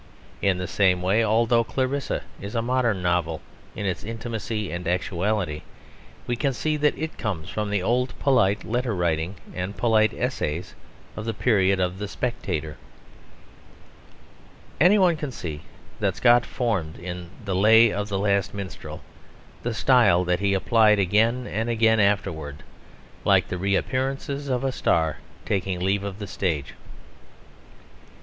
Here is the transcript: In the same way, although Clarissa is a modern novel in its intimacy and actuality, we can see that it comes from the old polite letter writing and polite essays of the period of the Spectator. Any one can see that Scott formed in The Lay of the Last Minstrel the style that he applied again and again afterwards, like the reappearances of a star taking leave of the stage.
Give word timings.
In 0.41 0.57
the 0.57 0.65
same 0.65 1.03
way, 1.03 1.23
although 1.23 1.63
Clarissa 1.63 2.23
is 2.41 2.55
a 2.55 2.61
modern 2.63 3.03
novel 3.03 3.39
in 3.75 3.85
its 3.85 4.03
intimacy 4.03 4.71
and 4.71 4.87
actuality, 4.87 5.61
we 6.25 6.35
can 6.35 6.53
see 6.53 6.75
that 6.77 6.97
it 6.97 7.19
comes 7.19 7.49
from 7.49 7.69
the 7.69 7.83
old 7.83 8.17
polite 8.17 8.63
letter 8.63 8.95
writing 8.95 9.35
and 9.53 9.77
polite 9.77 10.11
essays 10.15 10.73
of 11.15 11.25
the 11.25 11.35
period 11.35 11.79
of 11.79 11.99
the 11.99 12.07
Spectator. 12.07 12.77
Any 14.79 14.97
one 14.97 15.17
can 15.17 15.31
see 15.31 15.61
that 15.99 16.15
Scott 16.15 16.47
formed 16.47 16.97
in 16.97 17.29
The 17.45 17.53
Lay 17.53 17.93
of 17.93 18.09
the 18.09 18.17
Last 18.17 18.55
Minstrel 18.55 19.01
the 19.61 19.75
style 19.75 20.23
that 20.25 20.39
he 20.39 20.55
applied 20.55 20.97
again 20.97 21.45
and 21.45 21.69
again 21.69 21.99
afterwards, 21.99 22.63
like 23.23 23.47
the 23.49 23.57
reappearances 23.59 24.49
of 24.49 24.63
a 24.63 24.71
star 24.71 25.17
taking 25.45 25.79
leave 25.79 26.03
of 26.03 26.17
the 26.17 26.25
stage. 26.25 26.73